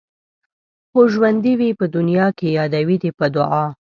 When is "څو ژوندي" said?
0.91-1.53